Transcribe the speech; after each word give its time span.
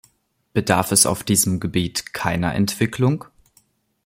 Bedarf 0.53 0.91
es 0.91 1.05
auf 1.05 1.23
diesem 1.23 1.59
Gebiet 1.59 2.11
keiner 2.11 2.55
Entwicklung? 2.55 3.25